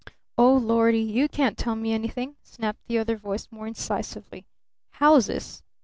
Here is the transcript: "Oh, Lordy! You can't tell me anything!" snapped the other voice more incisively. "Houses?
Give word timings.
"Oh, 0.35 0.55
Lordy! 0.57 1.03
You 1.03 1.29
can't 1.29 1.55
tell 1.59 1.75
me 1.75 1.93
anything!" 1.93 2.33
snapped 2.41 2.87
the 2.87 2.97
other 2.97 3.15
voice 3.17 3.47
more 3.51 3.67
incisively. 3.67 4.47
"Houses? 4.93 5.61